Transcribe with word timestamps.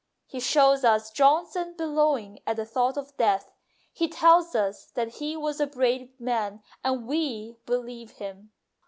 He 0.25 0.39
shows 0.39 0.83
us 0.83 1.11
Johnson 1.11 1.75
bellow 1.77 2.17
ing 2.17 2.39
at 2.47 2.55
the 2.55 2.65
thought 2.65 2.97
of 2.97 3.15
death; 3.17 3.51
he 3.93 4.07
tells 4.09 4.55
us 4.55 4.87
that 4.95 5.17
he 5.17 5.37
was 5.37 5.59
a 5.59 5.67
brave 5.67 6.19
man, 6.19 6.63
and 6.83 7.05
we 7.07 7.57
believe 7.67 8.09
him. 8.13 8.51